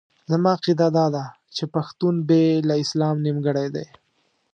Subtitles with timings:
[0.31, 1.25] زما عقیده داده
[1.55, 3.87] چې پښتون بې له اسلام نیمګړی دی.